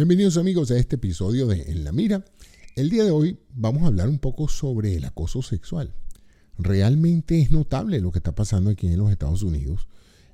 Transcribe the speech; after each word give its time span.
Bienvenidos 0.00 0.38
amigos 0.38 0.70
a 0.70 0.78
este 0.78 0.96
episodio 0.96 1.46
de 1.46 1.70
En 1.70 1.84
la 1.84 1.92
Mira. 1.92 2.24
El 2.74 2.88
día 2.88 3.04
de 3.04 3.10
hoy 3.10 3.38
vamos 3.54 3.82
a 3.82 3.88
hablar 3.88 4.08
un 4.08 4.18
poco 4.18 4.48
sobre 4.48 4.96
el 4.96 5.04
acoso 5.04 5.42
sexual. 5.42 5.92
Realmente 6.56 7.38
es 7.38 7.50
notable 7.50 8.00
lo 8.00 8.10
que 8.10 8.20
está 8.20 8.34
pasando 8.34 8.70
aquí 8.70 8.86
en 8.86 8.96
los 8.96 9.10
Estados 9.10 9.42
Unidos. 9.42 9.88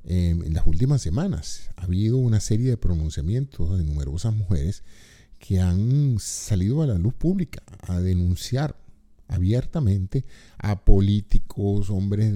Em, 0.05 0.45
en 0.45 0.55
las 0.55 0.69
últimas 0.69 1.03
semanas 1.03 1.71
ha 1.75 1.83
habido 1.83 2.17
una 2.17 2.39
serie 2.39 2.71
de 2.71 2.77
pronunciamientos 2.77 3.77
de 3.77 3.83
numerosas 3.83 4.33
mujeres 4.33 4.85
que 5.41 5.59
han 5.59 6.21
salido 6.21 6.83
a 6.83 6.87
la 6.87 6.95
luz 6.97 7.15
pública 7.15 7.65
a 7.89 7.99
denunciar 7.99 8.77
abiertamente 9.27 10.27
a 10.59 10.85
políticos, 10.85 11.91
hombres 11.91 12.33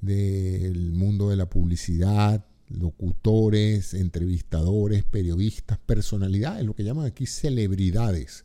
del 0.00 0.92
mundo 0.92 1.28
de 1.28 1.36
la 1.36 1.50
publicidad, 1.50 2.46
locutores, 2.68 3.94
entrevistadores, 3.94 5.04
periodistas, 5.04 5.78
personalidades, 5.78 6.64
lo 6.64 6.74
que 6.74 6.84
llaman 6.84 7.06
aquí 7.06 7.26
celebridades, 7.26 8.44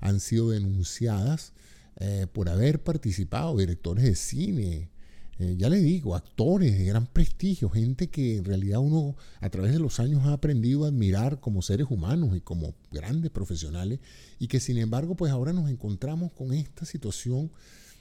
han 0.00 0.20
sido 0.20 0.50
denunciadas 0.50 1.52
eh, 1.96 2.26
por 2.32 2.48
haber 2.48 2.82
participado, 2.82 3.56
directores 3.56 4.04
de 4.04 4.14
cine, 4.14 4.90
eh, 5.38 5.56
ya 5.58 5.68
le 5.68 5.78
digo, 5.78 6.14
actores 6.14 6.78
de 6.78 6.84
gran 6.84 7.06
prestigio, 7.06 7.68
gente 7.68 8.08
que 8.08 8.36
en 8.36 8.44
realidad 8.44 8.78
uno 8.78 9.16
a 9.40 9.50
través 9.50 9.72
de 9.72 9.80
los 9.80 9.98
años 9.98 10.24
ha 10.24 10.32
aprendido 10.32 10.84
a 10.84 10.88
admirar 10.88 11.40
como 11.40 11.60
seres 11.60 11.88
humanos 11.90 12.36
y 12.36 12.40
como 12.40 12.74
grandes 12.92 13.32
profesionales, 13.32 13.98
y 14.38 14.46
que 14.46 14.60
sin 14.60 14.78
embargo 14.78 15.16
pues 15.16 15.32
ahora 15.32 15.52
nos 15.52 15.70
encontramos 15.70 16.30
con 16.32 16.52
esta 16.52 16.84
situación 16.84 17.50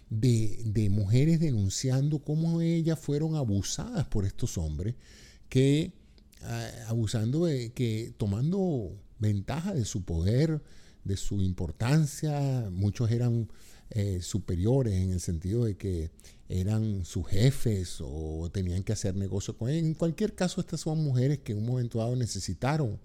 de, 0.09 0.61
de 0.65 0.89
mujeres 0.91 1.39
denunciando 1.39 2.19
cómo 2.19 2.61
ellas 2.61 2.99
fueron 2.99 3.35
abusadas 3.35 4.05
por 4.05 4.25
estos 4.25 4.59
hombres 4.59 4.93
que 5.53 5.93
ah, 6.41 6.67
abusando 6.87 7.45
de 7.45 7.73
que 7.73 8.11
tomando 8.17 8.99
ventaja 9.19 9.71
de 9.71 9.85
su 9.85 10.03
poder, 10.03 10.63
de 11.03 11.15
su 11.15 11.43
importancia, 11.43 12.71
muchos 12.71 13.11
eran 13.11 13.51
eh, 13.91 14.19
superiores 14.23 14.95
en 14.95 15.11
el 15.11 15.19
sentido 15.19 15.65
de 15.65 15.77
que 15.77 16.09
eran 16.49 17.05
sus 17.05 17.27
jefes 17.27 17.99
o 18.01 18.49
tenían 18.51 18.81
que 18.81 18.93
hacer 18.93 19.15
negocio 19.15 19.55
con 19.55 19.69
él. 19.69 19.85
En 19.85 19.93
cualquier 19.93 20.33
caso, 20.33 20.59
estas 20.59 20.79
son 20.79 21.03
mujeres 21.03 21.37
que 21.43 21.51
en 21.51 21.59
un 21.59 21.67
momento 21.67 21.99
dado 21.99 22.15
necesitaron 22.15 22.99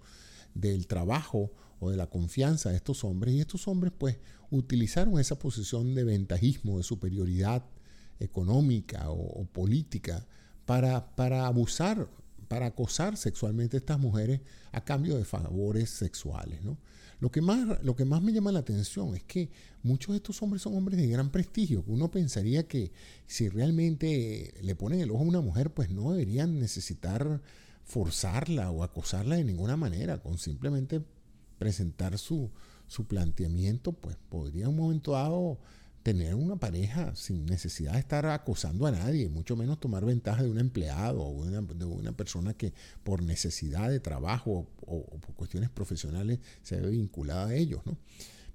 del 0.55 0.87
trabajo 0.87 1.51
o 1.79 1.91
de 1.91 1.97
la 1.97 2.07
confianza 2.07 2.71
de 2.71 2.77
estos 2.77 3.03
hombres 3.03 3.35
y 3.35 3.41
estos 3.41 3.67
hombres 3.67 3.93
pues 3.95 4.17
utilizaron 4.49 5.19
esa 5.19 5.37
posición 5.37 5.93
de 5.93 6.03
ventajismo, 6.03 6.77
de 6.77 6.83
superioridad 6.83 7.63
económica 8.19 9.11
o, 9.11 9.45
política 9.45 10.25
para, 10.65 11.15
para 11.15 11.45
abusar 11.45 12.09
para 12.49 12.65
acosar 12.65 13.15
sexualmente 13.15 13.77
a 13.77 13.79
estas 13.79 13.99
mujeres 13.99 14.41
a 14.73 14.83
cambio 14.83 15.15
de 15.17 15.23
favores 15.23 15.89
sexuales. 15.89 16.61
¿no? 16.63 16.77
Lo, 17.19 17.31
que 17.31 17.41
más, 17.41 17.81
lo 17.83 17.95
que 17.95 18.03
más 18.03 18.21
me 18.21 18.33
llama 18.33 18.51
la 18.51 18.59
atención 18.59 19.15
es 19.15 19.23
que 19.23 19.49
muchos 19.83 20.11
de 20.11 20.17
estos 20.17 20.41
hombres 20.41 20.63
son 20.63 20.75
hombres 20.75 20.99
de 20.99 21.07
gran 21.07 21.29
prestigio. 21.29 21.83
Uno 21.87 22.09
pensaría 22.11 22.67
que 22.67 22.91
si 23.27 23.47
realmente 23.49 24.53
le 24.61 24.75
ponen 24.75 24.99
el 24.99 25.11
ojo 25.11 25.21
a 25.21 25.27
una 25.27 25.41
mujer, 25.41 25.71
pues 25.73 25.91
no 25.91 26.11
deberían 26.11 26.59
necesitar 26.59 27.41
forzarla 27.85 28.71
o 28.71 28.83
acosarla 28.83 29.35
de 29.35 29.43
ninguna 29.43 29.77
manera, 29.77 30.17
con 30.17 30.39
simplemente 30.39 31.01
presentar 31.59 32.17
su, 32.17 32.49
su 32.87 33.05
planteamiento, 33.05 33.91
pues 33.91 34.17
podría 34.29 34.69
un 34.69 34.75
momento 34.75 35.11
dado 35.11 35.59
tener 36.03 36.35
una 36.35 36.55
pareja 36.55 37.15
sin 37.15 37.45
necesidad 37.45 37.93
de 37.93 37.99
estar 37.99 38.25
acosando 38.25 38.87
a 38.87 38.91
nadie, 38.91 39.29
mucho 39.29 39.55
menos 39.55 39.79
tomar 39.79 40.05
ventaja 40.05 40.43
de 40.43 40.49
un 40.49 40.59
empleado 40.59 41.21
o 41.23 41.45
de 41.45 41.85
una 41.85 42.11
persona 42.13 42.53
que 42.53 42.73
por 43.03 43.21
necesidad 43.21 43.89
de 43.89 43.99
trabajo 43.99 44.67
o, 44.81 45.05
por 45.19 45.35
cuestiones 45.35 45.69
profesionales 45.69 46.39
se 46.61 46.79
ve 46.79 46.89
vinculada 46.89 47.47
a 47.47 47.55
ellos. 47.55 47.81
¿no? 47.85 47.97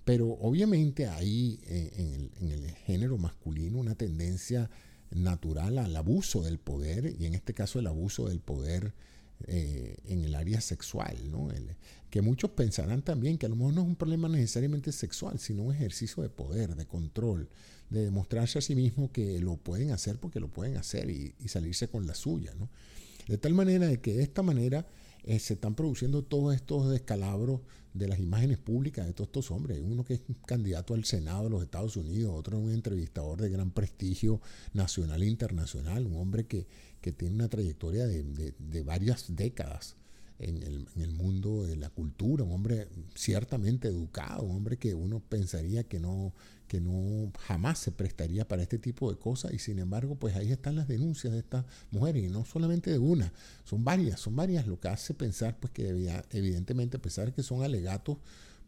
Pero 0.04 0.30
obviamente 0.30 1.06
hay 1.06 1.60
eh, 1.64 1.92
en 1.96 2.14
el, 2.14 2.30
en 2.40 2.52
el 2.52 2.70
género 2.70 3.18
masculino 3.18 3.78
una 3.78 3.94
tendencia 3.94 4.70
natural 5.10 5.78
al 5.78 5.94
abuso 5.96 6.42
del 6.42 6.58
poder 6.58 7.14
y 7.18 7.26
en 7.26 7.34
este 7.34 7.54
caso 7.54 7.78
el 7.78 7.86
abuso 7.86 8.28
del 8.28 8.40
poder 8.40 8.94
eh, 9.46 9.96
en 10.06 10.24
el 10.24 10.34
área 10.34 10.60
sexual, 10.60 11.16
¿no? 11.30 11.48
que 12.10 12.22
muchos 12.22 12.50
pensarán 12.50 13.02
también 13.02 13.38
que 13.38 13.46
a 13.46 13.48
lo 13.48 13.56
mejor 13.56 13.74
no 13.74 13.82
es 13.82 13.86
un 13.88 13.96
problema 13.96 14.28
necesariamente 14.28 14.92
sexual, 14.92 15.38
sino 15.38 15.64
un 15.64 15.74
ejercicio 15.74 16.22
de 16.22 16.28
poder, 16.28 16.76
de 16.76 16.86
control, 16.86 17.48
de 17.90 18.04
demostrarse 18.04 18.58
a 18.58 18.62
sí 18.62 18.74
mismo 18.74 19.10
que 19.10 19.40
lo 19.40 19.56
pueden 19.56 19.90
hacer 19.90 20.18
porque 20.18 20.40
lo 20.40 20.48
pueden 20.48 20.76
hacer 20.76 21.10
y, 21.10 21.34
salirse 21.48 21.88
con 21.88 22.06
la 22.06 22.14
suya. 22.14 22.54
¿no? 22.58 22.68
De 23.26 23.36
tal 23.36 23.54
manera 23.54 23.86
de 23.86 24.00
que 24.00 24.14
de 24.14 24.22
esta 24.22 24.42
manera 24.42 24.86
eh, 25.24 25.38
se 25.38 25.54
están 25.54 25.74
produciendo 25.74 26.22
todos 26.22 26.54
estos 26.54 26.90
descalabros 26.90 27.60
de 27.94 28.08
las 28.08 28.18
imágenes 28.18 28.58
públicas 28.58 29.06
de 29.06 29.12
todos 29.12 29.28
estos 29.28 29.50
hombres. 29.50 29.80
Uno 29.82 30.04
que 30.04 30.14
es 30.14 30.20
candidato 30.46 30.94
al 30.94 31.04
Senado 31.04 31.44
de 31.44 31.50
los 31.50 31.62
Estados 31.62 31.96
Unidos, 31.96 32.32
otro 32.34 32.58
un 32.58 32.72
entrevistador 32.72 33.40
de 33.40 33.48
gran 33.48 33.70
prestigio 33.70 34.40
nacional 34.72 35.22
e 35.22 35.26
internacional, 35.26 36.06
un 36.06 36.16
hombre 36.16 36.46
que, 36.46 36.66
que 37.00 37.12
tiene 37.12 37.34
una 37.34 37.48
trayectoria 37.48 38.06
de, 38.06 38.82
varias 38.82 39.36
décadas 39.36 39.96
en 40.38 40.62
el, 40.96 41.12
mundo 41.12 41.64
de 41.64 41.76
la 41.76 41.90
cultura, 41.90 42.44
un 42.44 42.52
hombre 42.52 42.88
ciertamente 43.14 43.88
educado, 43.88 44.42
un 44.42 44.56
hombre 44.56 44.76
que 44.76 44.94
uno 44.94 45.20
pensaría 45.20 45.84
que 45.84 46.00
no, 46.00 46.34
que 46.66 46.80
no 46.80 47.30
jamás 47.38 47.78
se 47.78 47.92
prestaría 47.92 48.46
para 48.46 48.62
este 48.62 48.78
tipo 48.78 49.10
de 49.12 49.18
cosas 49.18 49.52
y 49.52 49.58
sin 49.58 49.78
embargo 49.78 50.16
pues 50.16 50.34
ahí 50.34 50.50
están 50.50 50.74
las 50.76 50.88
denuncias 50.88 51.32
de 51.32 51.38
estas 51.38 51.64
mujeres 51.92 52.24
y 52.24 52.28
no 52.28 52.44
solamente 52.44 52.90
de 52.90 52.98
una, 52.98 53.32
son 53.64 53.84
varias, 53.84 54.20
son 54.20 54.34
varias, 54.34 54.66
lo 54.66 54.80
que 54.80 54.88
hace 54.88 55.14
pensar 55.14 55.56
pues 55.58 55.72
que 55.72 55.88
evidentemente 56.32 56.96
a 56.96 57.02
pesar 57.02 57.32
que 57.32 57.42
son 57.42 57.62
alegatos 57.62 58.18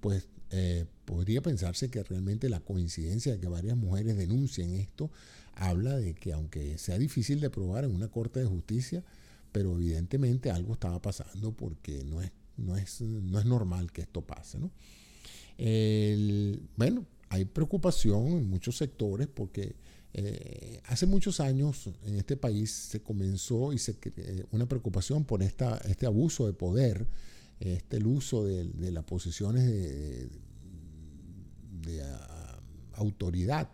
pues 0.01 0.29
eh, 0.51 0.87
podría 1.05 1.43
pensarse 1.43 1.91
que 1.91 2.03
realmente 2.05 2.49
la 2.49 2.61
coincidencia 2.61 3.33
de 3.33 3.41
que 3.41 3.49
varias 3.49 3.77
mujeres 3.77 4.17
denuncien 4.17 4.75
esto 4.75 5.11
habla 5.57 5.97
de 5.97 6.15
que 6.15 6.33
aunque 6.33 6.79
sea 6.79 6.99
difícil 6.99 7.41
de 7.41 7.51
probar 7.51 7.85
en 7.85 7.95
una 7.95 8.09
corte 8.09 8.41
de 8.41 8.47
justicia, 8.47 9.03
pero 9.57 9.75
evidentemente 9.75 10.51
algo 10.51 10.75
estaba 10.75 11.01
pasando 11.01 11.51
porque 11.51 12.05
no 12.05 12.21
es, 12.21 12.31
no 12.59 12.77
es, 12.77 13.01
no 13.01 13.39
es 13.39 13.47
normal 13.47 13.91
que 13.91 14.03
esto 14.03 14.21
pase. 14.21 14.59
¿no? 14.59 14.71
bueno, 16.77 17.07
hay 17.31 17.47
preocupación 17.47 18.27
en 18.33 18.51
muchos 18.51 18.77
sectores 18.77 19.29
porque 19.29 19.77
eh, 20.13 20.83
hace 20.85 21.07
muchos 21.07 21.41
años 21.41 21.89
en 22.05 22.17
este 22.17 22.37
país 22.37 22.71
se 22.71 23.01
comenzó 23.01 23.73
y 23.73 23.79
se 23.79 23.97
una 24.51 24.69
preocupación 24.69 25.25
por 25.25 25.43
esta, 25.43 25.79
este 25.89 26.05
abuso 26.05 26.47
de 26.47 26.53
poder, 26.53 27.07
este, 27.59 27.97
el 27.97 28.07
uso 28.07 28.45
de, 28.45 28.91
las 28.93 29.05
posiciones 29.05 29.65
de, 29.65 30.29
de, 31.81 32.03
ah, 32.03 32.61
autoridad 32.97 33.71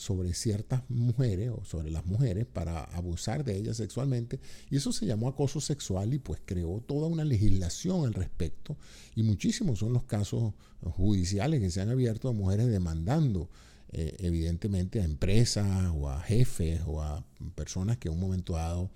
sobre 0.00 0.32
ciertas 0.32 0.82
mujeres 0.88 1.50
o 1.50 1.62
sobre 1.62 1.90
las 1.90 2.06
mujeres 2.06 2.46
para 2.46 2.84
abusar 2.84 3.44
de 3.44 3.54
ellas 3.54 3.76
sexualmente 3.76 4.40
y 4.70 4.76
eso 4.76 4.92
se 4.92 5.04
llamó 5.04 5.28
acoso 5.28 5.60
sexual 5.60 6.14
y 6.14 6.18
pues 6.18 6.40
creó 6.42 6.80
toda 6.80 7.06
una 7.06 7.22
legislación 7.22 8.06
al 8.06 8.14
respecto 8.14 8.78
y 9.14 9.22
muchísimos 9.22 9.80
son 9.80 9.92
los 9.92 10.04
casos 10.04 10.54
judiciales 10.80 11.60
que 11.60 11.70
se 11.70 11.82
han 11.82 11.90
abierto 11.90 12.30
a 12.30 12.32
mujeres 12.32 12.68
demandando 12.68 13.50
eh, 13.92 14.16
evidentemente 14.20 15.02
a 15.02 15.04
empresas 15.04 15.92
o 15.94 16.08
a 16.08 16.18
jefes 16.22 16.80
o 16.86 17.02
a 17.02 17.22
personas 17.54 17.98
que 17.98 18.08
en 18.08 18.14
un 18.14 18.20
momento 18.20 18.54
dado 18.54 18.90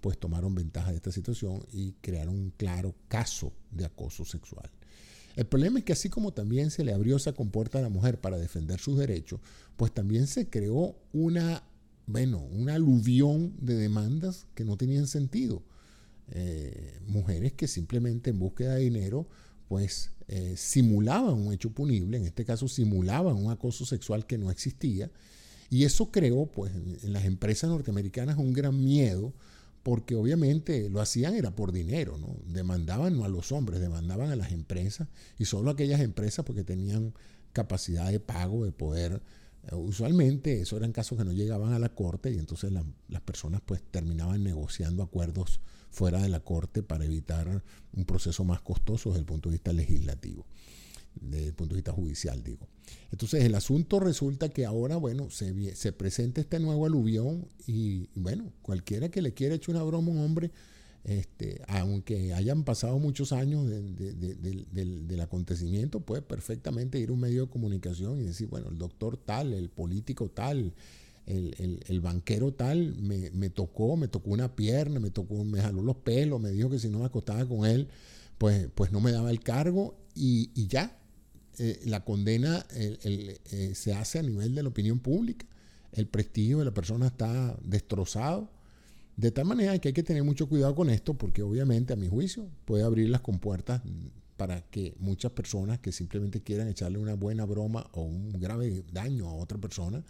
pues 0.00 0.18
tomaron 0.18 0.52
ventaja 0.52 0.90
de 0.90 0.96
esta 0.96 1.12
situación 1.12 1.64
y 1.72 1.92
crearon 2.00 2.34
un 2.34 2.50
claro 2.50 2.92
caso 3.06 3.52
de 3.70 3.84
acoso 3.84 4.24
sexual. 4.24 4.68
El 5.36 5.46
problema 5.46 5.78
es 5.78 5.84
que 5.84 5.92
así 5.92 6.08
como 6.08 6.32
también 6.32 6.70
se 6.70 6.84
le 6.84 6.92
abrió 6.92 7.16
esa 7.16 7.32
compuerta 7.32 7.78
a 7.78 7.82
la 7.82 7.88
mujer 7.88 8.20
para 8.20 8.38
defender 8.38 8.80
sus 8.80 8.98
derechos, 8.98 9.40
pues 9.76 9.92
también 9.92 10.26
se 10.26 10.48
creó 10.48 10.96
una, 11.12 11.62
bueno, 12.06 12.38
una 12.52 12.74
aluvión 12.74 13.54
de 13.60 13.74
demandas 13.74 14.46
que 14.54 14.64
no 14.64 14.76
tenían 14.76 15.06
sentido. 15.06 15.62
Eh, 16.32 16.98
mujeres 17.06 17.52
que 17.52 17.66
simplemente 17.66 18.30
en 18.30 18.38
búsqueda 18.38 18.74
de 18.74 18.82
dinero, 18.82 19.26
pues 19.68 20.12
eh, 20.28 20.54
simulaban 20.56 21.34
un 21.34 21.52
hecho 21.52 21.70
punible, 21.70 22.16
en 22.16 22.24
este 22.24 22.44
caso 22.44 22.68
simulaban 22.68 23.36
un 23.36 23.50
acoso 23.50 23.84
sexual 23.84 24.26
que 24.26 24.38
no 24.38 24.50
existía, 24.50 25.10
y 25.70 25.84
eso 25.84 26.10
creó, 26.10 26.46
pues, 26.46 26.72
en 26.74 27.12
las 27.12 27.24
empresas 27.24 27.70
norteamericanas 27.70 28.36
un 28.36 28.52
gran 28.52 28.82
miedo 28.82 29.32
porque 29.82 30.14
obviamente 30.14 30.90
lo 30.90 31.00
hacían 31.00 31.34
era 31.34 31.54
por 31.54 31.72
dinero, 31.72 32.18
¿no? 32.18 32.36
Demandaban 32.46 33.16
no 33.16 33.24
a 33.24 33.28
los 33.28 33.52
hombres, 33.52 33.80
demandaban 33.80 34.30
a 34.30 34.36
las 34.36 34.52
empresas 34.52 35.08
y 35.38 35.46
solo 35.46 35.70
aquellas 35.70 36.00
empresas 36.00 36.44
porque 36.44 36.64
tenían 36.64 37.14
capacidad 37.52 38.10
de 38.10 38.20
pago, 38.20 38.64
de 38.64 38.72
poder. 38.72 39.22
Eh, 39.70 39.74
usualmente 39.74 40.60
eso 40.60 40.76
eran 40.76 40.92
casos 40.92 41.18
que 41.18 41.24
no 41.24 41.32
llegaban 41.32 41.72
a 41.72 41.78
la 41.78 41.90
corte 41.90 42.30
y 42.30 42.38
entonces 42.38 42.72
las 43.08 43.20
personas 43.22 43.62
pues 43.64 43.82
terminaban 43.90 44.42
negociando 44.42 45.02
acuerdos 45.02 45.60
fuera 45.90 46.22
de 46.22 46.28
la 46.28 46.40
corte 46.40 46.82
para 46.82 47.04
evitar 47.04 47.62
un 47.92 48.04
proceso 48.04 48.44
más 48.44 48.60
costoso 48.60 49.10
desde 49.10 49.20
el 49.20 49.26
punto 49.26 49.48
de 49.48 49.54
vista 49.54 49.72
legislativo 49.72 50.46
desde 51.14 51.48
el 51.48 51.54
punto 51.54 51.74
de 51.74 51.78
vista 51.78 51.92
judicial, 51.92 52.42
digo. 52.42 52.68
Entonces 53.12 53.44
el 53.44 53.54
asunto 53.54 54.00
resulta 54.00 54.48
que 54.48 54.64
ahora, 54.64 54.96
bueno, 54.96 55.30
se, 55.30 55.74
se 55.76 55.92
presenta 55.92 56.40
este 56.40 56.58
nuevo 56.58 56.86
aluvión 56.86 57.46
y, 57.66 58.08
bueno, 58.14 58.52
cualquiera 58.62 59.08
que 59.08 59.22
le 59.22 59.34
quiera 59.34 59.54
echar 59.54 59.74
una 59.74 59.84
broma 59.84 60.08
a 60.08 60.14
un 60.14 60.18
hombre, 60.20 60.50
este, 61.04 61.62
aunque 61.66 62.34
hayan 62.34 62.64
pasado 62.64 62.98
muchos 62.98 63.32
años 63.32 63.66
del, 63.66 65.20
acontecimiento, 65.20 66.00
puede 66.00 66.22
perfectamente 66.22 66.98
ir 66.98 67.10
a 67.10 67.12
un 67.12 67.20
medio 67.20 67.46
de 67.46 67.50
comunicación 67.50 68.20
y 68.20 68.24
decir, 68.24 68.48
bueno, 68.48 68.68
el 68.68 68.78
doctor 68.78 69.16
tal, 69.16 69.52
el 69.52 69.70
político 69.70 70.30
tal, 70.30 70.74
el, 71.26 72.00
banquero 72.00 72.52
tal, 72.52 72.96
me, 72.96 73.50
tocó, 73.50 73.96
me 73.96 74.08
tocó 74.08 74.30
una 74.30 74.54
pierna, 74.54 75.00
me 75.00 75.10
tocó, 75.10 75.44
me 75.44 75.60
jaló 75.60 75.82
los 75.82 75.96
pelos, 75.96 76.40
me 76.40 76.50
dijo 76.50 76.68
que 76.68 76.78
si 76.78 76.88
no 76.88 76.98
me 76.98 77.06
acostaba 77.06 77.46
con 77.46 77.64
él, 77.66 77.88
pues, 78.38 78.68
pues 78.74 78.92
no 78.92 79.00
me 79.00 79.12
daba 79.12 79.30
el 79.30 79.40
cargo 79.40 79.96
y, 80.14 80.66
ya. 80.66 80.96
Eh, 81.62 81.82
la 81.84 82.04
condena 82.04 82.64
eh, 82.74 83.72
se 83.74 83.92
hace 83.92 84.18
a 84.18 84.22
nivel 84.22 84.54
de 84.54 84.62
la 84.62 84.70
opinión 84.70 84.98
pública. 84.98 85.46
El 85.92 86.06
prestigio 86.06 86.60
de 86.60 86.64
la 86.64 86.72
persona 86.72 87.08
está 87.08 87.54
destrozado 87.62 88.50
de 89.20 89.30
tal 89.30 89.44
manera 89.44 89.78
que 89.78 89.88
hay 89.88 89.92
que 89.92 90.02
tener 90.02 90.24
mucho 90.24 90.48
cuidado 90.48 90.74
con 90.74 90.88
esto 90.88 91.12
porque 91.12 91.42
obviamente 91.42 91.92
a 91.92 91.96
mi 91.96 92.08
juicio 92.08 92.48
puede 92.64 92.84
abrir 92.84 93.10
las 93.10 93.20
compuertas 93.20 93.82
para 94.38 94.62
que 94.62 94.94
muchas 94.98 95.32
personas 95.32 95.78
que 95.80 95.92
simplemente 95.92 96.40
quieran 96.40 96.68
echarle 96.68 96.96
una 96.96 97.12
buena 97.12 97.44
broma 97.44 97.86
o 97.92 98.00
un 98.00 98.32
grave 98.40 98.82
daño 98.90 99.28
a 99.28 99.34
otra 99.34 99.58
persona 99.58 100.02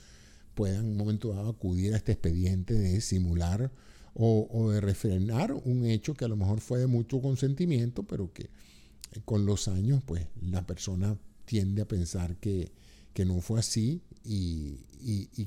puedan 0.55 0.85
en 0.85 0.91
un 0.93 0.96
momento 0.96 1.35
dado 1.35 1.49
acudir 1.49 1.93
a 1.93 1.96
este 1.96 2.12
expediente 2.12 2.75
de 2.75 3.00
simular 3.00 3.73
o, 4.14 4.70
de 4.70 4.81
refrenar 4.81 5.53
un 5.53 5.87
hecho 5.87 6.14
que 6.14 6.25
a 6.25 6.29
lo 6.29 6.37
mejor 6.37 6.61
fue 6.61 6.79
de 6.79 6.87
mucho 6.87 7.20
consentimiento, 7.20 8.05
pero 8.05 8.32
que 8.32 8.43
eh, 8.44 9.20
con 9.25 9.44
los 9.44 9.67
años 9.67 10.05
pues 10.06 10.26
la 10.41 10.64
persona 10.64 11.19
tiende 11.50 11.82
a 11.82 11.88
pensar 11.88 12.37
que, 12.37 12.70
que 13.12 13.25
no 13.25 13.41
fue 13.41 13.58
así 13.58 14.02
y, 14.23 14.79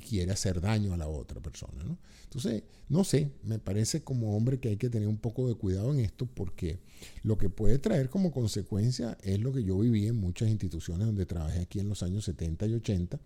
quiere 0.10 0.34
hacer 0.34 0.60
daño 0.60 0.94
a 0.94 0.98
la 0.98 1.08
otra 1.08 1.40
persona. 1.40 1.82
¿no? 1.86 1.98
Entonces, 2.26 2.64
no 2.90 3.06
sé, 3.06 3.32
me 3.44 3.58
parece 3.58 4.04
como 4.04 4.36
hombre 4.36 4.60
que 4.60 4.68
hay 4.68 4.76
que 4.76 4.90
tener 4.90 5.08
un 5.08 5.18
poco 5.18 5.48
de 5.48 5.56
cuidado 5.56 5.94
en 5.94 6.02
esto 6.02 6.26
porque 6.26 6.80
lo 7.24 7.38
que 7.38 7.50
puede 7.50 7.80
traer 7.80 8.10
como 8.10 8.34
consecuencia 8.34 9.18
es 9.22 9.40
lo 9.40 9.54
que 9.54 9.64
yo 9.64 9.80
viví 9.80 10.08
en 10.08 10.18
muchas 10.18 10.50
instituciones 10.50 11.08
donde 11.08 11.26
trabajé 11.26 11.62
aquí 11.62 11.80
en 11.80 11.88
los 11.88 12.04
años 12.04 12.26
70 12.26 12.66
y 12.66 12.74
80, 12.74 13.22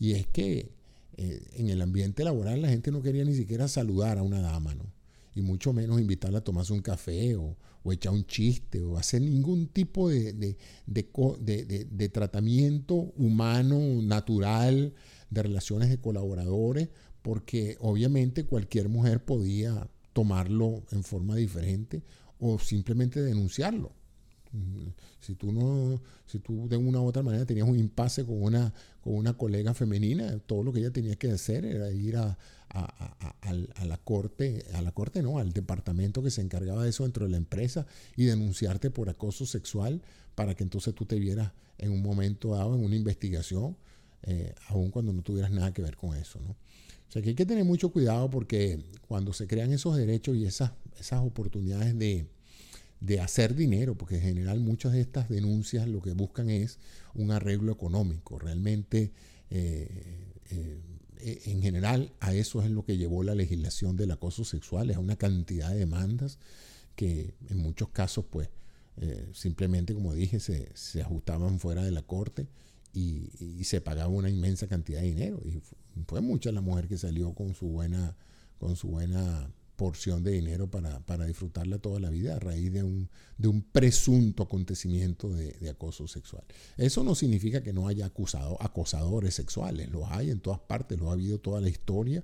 y 0.00 0.12
es 0.12 0.26
que 0.26 0.72
eh, 1.16 1.42
en 1.52 1.68
el 1.68 1.80
ambiente 1.80 2.24
laboral 2.24 2.60
la 2.60 2.70
gente 2.70 2.90
no 2.90 3.02
quería 3.02 3.24
ni 3.24 3.36
siquiera 3.36 3.68
saludar 3.68 4.18
a 4.18 4.24
una 4.24 4.40
dama, 4.40 4.74
¿no? 4.74 4.84
y 5.36 5.42
mucho 5.42 5.72
menos 5.72 6.00
invitarla 6.00 6.38
a 6.38 6.44
tomarse 6.44 6.72
un 6.72 6.82
café 6.82 7.36
o, 7.36 7.56
o 7.82 7.92
echar 7.92 8.12
un 8.12 8.26
chiste 8.26 8.82
o 8.82 8.96
hacer 8.96 9.22
ningún 9.22 9.66
tipo 9.68 10.08
de, 10.08 10.56
de, 10.86 12.08
tratamiento 12.08 12.94
humano, 13.16 14.02
natural, 14.02 14.92
de 15.30 15.42
relaciones 15.42 15.88
de 15.88 15.98
colaboradores, 15.98 16.88
porque 17.22 17.76
obviamente 17.80 18.44
cualquier 18.44 18.88
mujer 18.88 19.24
podía 19.24 19.88
tomarlo 20.12 20.84
en 20.90 21.04
forma 21.04 21.36
diferente 21.36 22.02
o 22.38 22.58
simplemente 22.58 23.22
denunciarlo. 23.22 23.92
Si 25.20 25.34
tú 25.34 25.52
no, 25.52 26.00
si 26.26 26.40
tú 26.40 26.68
de 26.68 26.76
una 26.76 27.00
u 27.00 27.06
otra 27.06 27.22
manera 27.22 27.46
tenías 27.46 27.68
un 27.68 27.78
impasse 27.78 28.24
con 28.24 28.42
una, 28.42 28.72
con 29.00 29.14
una 29.14 29.34
colega 29.34 29.74
femenina, 29.74 30.38
todo 30.40 30.64
lo 30.64 30.72
que 30.72 30.80
ella 30.80 30.90
tenía 30.90 31.16
que 31.16 31.30
hacer 31.30 31.64
era 31.64 31.90
ir 31.92 32.16
a, 32.16 32.36
a, 32.70 33.84
la 33.84 33.96
corte, 33.98 34.64
a 34.74 34.82
la 34.82 34.92
corte 34.92 35.22
no, 35.22 35.38
al 35.38 35.52
departamento 35.52 36.22
que 36.22 36.30
se 36.30 36.40
encargaba 36.40 36.84
de 36.84 36.90
eso 36.90 37.04
dentro 37.04 37.24
de 37.26 37.32
la 37.32 37.36
empresa 37.36 37.86
y 38.16 38.24
denunciarte 38.24 38.90
por 38.90 39.08
acoso 39.08 39.46
sexual 39.46 40.02
para 40.34 40.54
que 40.54 40.62
entonces 40.62 40.94
tú 40.94 41.04
te 41.04 41.18
vieras 41.18 41.52
en 41.78 41.92
un 41.92 42.02
momento 42.02 42.50
dado 42.50 42.74
en 42.74 42.84
una 42.84 42.96
investigación, 42.96 43.76
eh, 44.22 44.54
aun 44.68 44.90
cuando 44.90 45.12
no 45.12 45.22
tuvieras 45.22 45.50
nada 45.50 45.72
que 45.72 45.82
ver 45.82 45.96
con 45.96 46.16
eso, 46.16 46.40
¿no? 46.40 46.50
O 46.50 47.12
sea 47.12 47.22
que 47.22 47.30
hay 47.30 47.34
que 47.34 47.46
tener 47.46 47.64
mucho 47.64 47.90
cuidado 47.90 48.30
porque 48.30 48.84
cuando 49.08 49.32
se 49.32 49.48
crean 49.48 49.72
esos 49.72 49.96
derechos 49.96 50.36
y 50.36 50.46
esas, 50.46 50.72
esas 51.00 51.20
oportunidades 51.20 51.98
de, 51.98 52.28
de 53.00 53.20
hacer 53.20 53.54
dinero, 53.54 53.96
porque 53.96 54.16
en 54.16 54.22
general 54.22 54.60
muchas 54.60 54.92
de 54.92 55.00
estas 55.00 55.28
denuncias 55.28 55.88
lo 55.88 56.02
que 56.02 56.12
buscan 56.12 56.50
es 56.50 56.78
un 57.14 57.30
arreglo 57.30 57.72
económico. 57.72 58.38
Realmente, 58.38 59.12
eh, 59.48 60.34
eh, 60.50 61.42
en 61.46 61.62
general, 61.62 62.12
a 62.20 62.34
eso 62.34 62.62
es 62.62 62.70
lo 62.70 62.84
que 62.84 62.98
llevó 62.98 63.22
la 63.22 63.34
legislación 63.34 63.96
del 63.96 64.10
acoso 64.10 64.44
sexual, 64.44 64.90
es 64.90 64.98
una 64.98 65.16
cantidad 65.16 65.70
de 65.70 65.78
demandas 65.78 66.38
que 66.94 67.34
en 67.48 67.58
muchos 67.58 67.88
casos, 67.88 68.26
pues, 68.28 68.50
eh, 68.98 69.30
simplemente, 69.32 69.94
como 69.94 70.12
dije, 70.12 70.40
se, 70.40 70.70
se, 70.74 71.00
ajustaban 71.00 71.58
fuera 71.58 71.82
de 71.82 71.90
la 71.90 72.02
corte 72.02 72.48
y, 72.92 73.30
y, 73.38 73.64
se 73.64 73.80
pagaba 73.80 74.08
una 74.08 74.28
inmensa 74.28 74.66
cantidad 74.66 75.00
de 75.00 75.06
dinero. 75.06 75.40
Y 75.44 75.62
fue 76.06 76.20
mucha 76.20 76.52
la 76.52 76.60
mujer 76.60 76.88
que 76.88 76.98
salió 76.98 77.32
con 77.32 77.54
su 77.54 77.68
buena, 77.68 78.16
con 78.58 78.76
su 78.76 78.88
buena 78.88 79.50
porción 79.80 80.22
de 80.22 80.32
dinero 80.32 80.70
para, 80.70 81.00
para, 81.06 81.24
disfrutarla 81.24 81.78
toda 81.78 82.00
la 82.00 82.10
vida 82.10 82.36
a 82.36 82.38
raíz 82.38 82.70
de 82.70 82.82
un, 82.82 83.08
de 83.38 83.48
un 83.48 83.62
presunto 83.62 84.42
acontecimiento 84.42 85.30
de, 85.30 85.70
acoso 85.70 86.06
sexual. 86.06 86.44
Eso 86.76 87.02
no 87.02 87.14
significa 87.14 87.62
que 87.62 87.72
no 87.72 87.88
haya 87.88 88.04
acusado, 88.04 88.58
acosadores 88.60 89.32
sexuales, 89.32 89.90
los 89.90 90.04
hay 90.10 90.28
en 90.28 90.40
todas 90.40 90.60
partes, 90.60 90.98
lo 90.98 91.08
ha 91.08 91.14
habido 91.14 91.38
toda 91.38 91.62
la 91.62 91.70
historia 91.70 92.22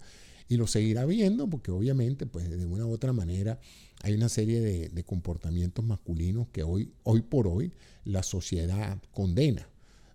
y 0.51 0.59
lo 0.59 0.67
seguirá 0.67 1.07
viendo 1.07 1.49
porque 1.49 1.71
obviamente 1.71 2.27
pues 2.27 2.51
de 2.51 2.67
una 2.67 2.85
u 2.85 2.93
otra 2.93 3.15
manera 3.15 3.59
hay 4.03 4.13
una 4.13 4.29
serie 4.29 4.61
de, 4.61 4.91
de 4.91 5.05
comportamientos 5.05 5.83
masculinos 5.83 6.49
que 6.53 6.63
hoy, 6.63 6.93
hoy 7.05 7.23
por 7.23 7.49
hoy 7.49 7.73
la 8.05 8.23
sociedad 8.23 8.99
condena. 9.13 9.67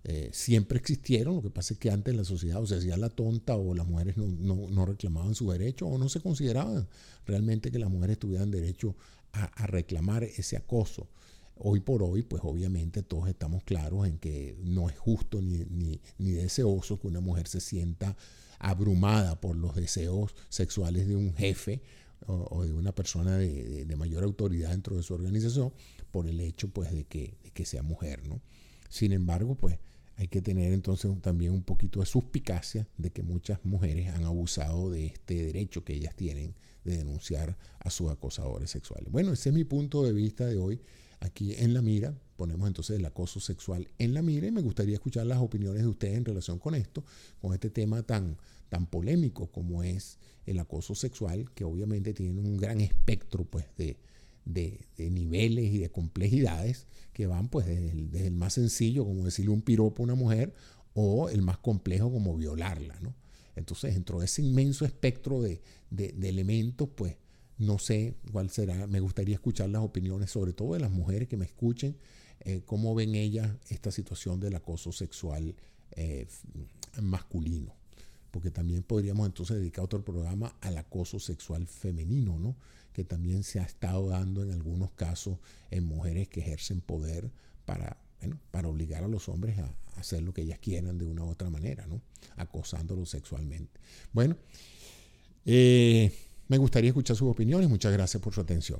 Eh, 0.03 0.29
siempre 0.33 0.79
existieron, 0.79 1.35
lo 1.35 1.41
que 1.43 1.51
pasa 1.51 1.75
es 1.75 1.79
que 1.79 1.91
antes 1.91 2.15
la 2.15 2.23
sociedad 2.23 2.59
o 2.59 2.65
se 2.65 2.75
hacía 2.75 2.97
la 2.97 3.09
tonta 3.09 3.55
o 3.55 3.75
las 3.75 3.85
mujeres 3.85 4.17
no, 4.17 4.85
reclamaban 4.85 5.35
su 5.35 5.51
derecho 5.51 5.85
o 5.85 5.97
no 5.99 6.09
se 6.09 6.21
consideraban 6.21 6.87
realmente 7.27 7.71
que 7.71 7.77
las 7.77 7.89
mujeres 7.89 8.17
tuvieran 8.17 8.49
derecho 8.49 8.95
a, 9.33 9.67
reclamar 9.67 10.23
ese 10.23 10.57
acoso. 10.57 11.07
Hoy 11.55 11.81
por 11.81 12.01
hoy, 12.01 12.23
pues 12.23 12.41
obviamente 12.43 13.03
todos 13.03 13.29
estamos 13.29 13.63
claros 13.63 14.07
en 14.07 14.17
que 14.17 14.57
no 14.63 14.89
es 14.89 14.97
justo 14.97 15.39
ni, 15.39 15.65
ni, 16.17 16.31
deseoso 16.31 16.99
que 16.99 17.07
una 17.07 17.19
mujer 17.19 17.47
se 17.47 17.61
sienta 17.61 18.17
abrumada 18.57 19.39
por 19.39 19.55
los 19.55 19.75
deseos 19.75 20.33
sexuales 20.49 21.07
de 21.07 21.15
un 21.15 21.33
jefe 21.35 21.81
o, 22.25 22.63
de 22.63 22.73
una 22.73 22.93
persona 22.93 23.37
de, 23.37 23.95
mayor 23.95 24.23
autoridad 24.23 24.71
dentro 24.71 24.97
de 24.97 25.03
su 25.03 25.13
organización 25.13 25.71
por 26.09 26.27
el 26.27 26.39
hecho 26.39 26.69
pues 26.69 26.91
de 26.91 27.05
que, 27.05 27.37
de 27.43 27.51
que 27.51 27.65
sea 27.65 27.83
mujer, 27.83 28.27
¿no? 28.27 28.41
Sin 28.89 29.13
embargo, 29.13 29.55
pues 29.55 29.79
hay 30.17 30.27
que 30.27 30.41
tener 30.41 30.73
entonces 30.73 31.11
también 31.21 31.51
un 31.51 31.63
poquito 31.63 31.99
de 31.99 32.05
suspicacia 32.05 32.87
de 32.97 33.11
que 33.11 33.23
muchas 33.23 33.63
mujeres 33.63 34.09
han 34.09 34.23
abusado 34.23 34.91
de 34.91 35.07
este 35.07 35.45
derecho 35.45 35.83
que 35.83 35.93
ellas 35.93 36.15
tienen 36.15 36.55
de 36.83 36.97
denunciar 36.97 37.57
a 37.79 37.89
sus 37.89 38.09
acosadores 38.09 38.69
sexuales. 38.71 39.11
Bueno, 39.11 39.33
ese 39.33 39.49
es 39.49 39.55
mi 39.55 39.63
punto 39.63 40.03
de 40.03 40.13
vista 40.13 40.45
de 40.45 40.57
hoy. 40.57 40.81
Aquí 41.19 41.53
en 41.55 41.73
la 41.73 41.81
mira 41.81 42.15
ponemos 42.35 42.67
entonces 42.67 42.97
el 42.97 43.05
acoso 43.05 43.39
sexual 43.39 43.87
en 43.99 44.15
la 44.15 44.23
mira 44.23 44.47
y 44.47 44.51
me 44.51 44.61
gustaría 44.61 44.95
escuchar 44.95 45.27
las 45.27 45.37
opiniones 45.37 45.83
de 45.83 45.87
ustedes 45.87 46.17
en 46.17 46.25
relación 46.25 46.57
con 46.57 46.73
esto, 46.73 47.03
con 47.39 47.53
este 47.53 47.69
tema 47.69 48.01
tan, 48.01 48.37
tan 48.69 48.87
polémico 48.87 49.51
como 49.51 49.83
es 49.83 50.17
el 50.47 50.57
acoso 50.57 50.95
sexual, 50.95 51.51
que 51.53 51.63
obviamente 51.63 52.13
tiene 52.13 52.41
un 52.41 52.57
gran 52.57 52.81
espectro 52.81 53.43
pues, 53.43 53.65
de, 53.77 53.97
de, 54.45 54.85
niveles 54.97 55.65
y 55.65 55.77
de 55.79 55.89
complejidades 55.89 56.87
que 57.13 57.27
van 57.27 57.49
pues 57.49 57.65
desde 57.65 58.27
el, 58.27 58.33
más 58.33 58.53
sencillo, 58.53 59.05
como 59.05 59.25
decirle 59.25 59.51
un 59.51 59.61
piropo 59.61 60.03
a 60.03 60.05
una 60.05 60.15
mujer, 60.15 60.53
o 60.93 61.29
el 61.29 61.41
más 61.41 61.57
complejo 61.57 62.11
como 62.11 62.35
violarla. 62.37 62.99
¿no? 63.01 63.13
Entonces, 63.55 63.93
dentro 63.93 64.19
de 64.19 64.25
ese 64.25 64.41
inmenso 64.41 64.85
espectro 64.85 65.41
de, 65.41 65.61
elementos, 65.97 66.89
pues 66.95 67.17
no 67.57 67.77
sé 67.77 68.15
cuál 68.31 68.49
será, 68.49 68.87
me 68.87 68.99
gustaría 68.99 69.35
escuchar 69.35 69.69
las 69.69 69.83
opiniones, 69.83 70.31
sobre 70.31 70.53
todo 70.53 70.73
de 70.73 70.79
las 70.79 70.91
mujeres 70.91 71.27
que 71.27 71.37
me 71.37 71.45
escuchen, 71.45 71.95
eh, 72.39 72.61
cómo 72.65 72.95
ven 72.95 73.13
ellas 73.13 73.51
esta 73.69 73.91
situación 73.91 74.39
del 74.39 74.55
acoso 74.55 74.91
sexual 74.91 75.55
eh, 75.91 76.27
masculino 77.01 77.75
porque 78.31 78.49
también 78.49 78.81
podríamos 78.81 79.27
entonces 79.27 79.57
dedicar 79.57 79.83
otro 79.83 80.03
programa 80.03 80.55
al 80.61 80.77
acoso 80.77 81.19
sexual 81.19 81.67
femenino, 81.67 82.39
¿no? 82.39 82.55
Que 82.93 83.03
también 83.03 83.43
se 83.43 83.59
ha 83.59 83.63
estado 83.63 84.09
dando 84.09 84.43
en 84.43 84.51
algunos 84.51 84.91
casos 84.91 85.37
en 85.69 85.85
mujeres 85.85 86.27
que 86.27 86.41
ejercen 86.41 86.81
poder 86.81 87.31
para, 87.65 87.97
para 88.51 88.67
obligar 88.67 89.03
a 89.03 89.07
los 89.07 89.29
hombres 89.29 89.59
a 89.59 89.73
hacer 89.97 90.21
lo 90.23 90.33
que 90.33 90.41
ellas 90.41 90.59
quieran 90.59 90.97
de 90.97 91.05
una 91.05 91.23
u 91.23 91.29
otra 91.29 91.49
manera, 91.49 91.85
¿no? 91.87 92.01
acosándolos 92.35 93.09
sexualmente. 93.09 93.79
Bueno, 94.11 94.35
eh, 95.45 96.11
me 96.47 96.57
gustaría 96.57 96.89
escuchar 96.89 97.15
sus 97.15 97.29
opiniones. 97.29 97.69
Muchas 97.69 97.93
gracias 97.93 98.21
por 98.21 98.33
su 98.33 98.41
atención. 98.41 98.79